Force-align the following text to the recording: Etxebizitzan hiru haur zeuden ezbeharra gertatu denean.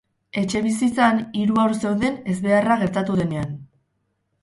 Etxebizitzan 0.43 1.21
hiru 1.43 1.61
haur 1.65 1.77
zeuden 1.85 2.19
ezbeharra 2.35 2.81
gertatu 2.83 3.23
denean. 3.25 3.57